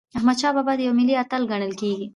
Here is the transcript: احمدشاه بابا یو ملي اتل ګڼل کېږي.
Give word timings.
احمدشاه 0.17 0.53
بابا 0.57 0.73
یو 0.85 0.93
ملي 0.99 1.13
اتل 1.23 1.41
ګڼل 1.51 1.73
کېږي. 1.81 2.07